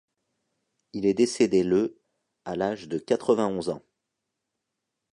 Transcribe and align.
Il 0.93 1.05
est 1.05 1.13
décédé 1.13 1.61
le 1.61 2.01
à 2.45 2.55
l'âge 2.55 2.87
de 2.87 2.97
quatre-vingt-onze 2.97 3.69
ans. 3.69 3.83